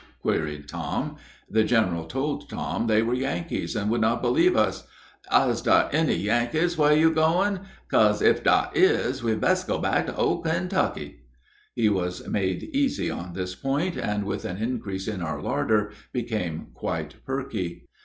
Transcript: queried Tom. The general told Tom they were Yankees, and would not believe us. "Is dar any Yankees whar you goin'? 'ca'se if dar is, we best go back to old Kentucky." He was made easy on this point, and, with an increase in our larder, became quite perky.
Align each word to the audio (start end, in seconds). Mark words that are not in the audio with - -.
queried 0.23 0.67
Tom. 0.67 1.15
The 1.47 1.63
general 1.63 2.05
told 2.05 2.49
Tom 2.49 2.87
they 2.87 3.03
were 3.03 3.13
Yankees, 3.13 3.75
and 3.75 3.91
would 3.91 4.01
not 4.01 4.19
believe 4.19 4.57
us. 4.57 4.87
"Is 5.31 5.61
dar 5.61 5.91
any 5.93 6.15
Yankees 6.15 6.75
whar 6.75 6.91
you 6.91 7.13
goin'? 7.13 7.59
'ca'se 7.87 8.23
if 8.23 8.43
dar 8.43 8.71
is, 8.73 9.23
we 9.23 9.35
best 9.35 9.67
go 9.67 9.77
back 9.77 10.07
to 10.07 10.15
old 10.15 10.43
Kentucky." 10.43 11.19
He 11.75 11.87
was 11.87 12.27
made 12.27 12.63
easy 12.73 13.11
on 13.11 13.33
this 13.33 13.53
point, 13.53 13.95
and, 13.95 14.23
with 14.23 14.43
an 14.43 14.57
increase 14.57 15.07
in 15.07 15.21
our 15.21 15.39
larder, 15.39 15.91
became 16.11 16.69
quite 16.73 17.23
perky. 17.23 17.87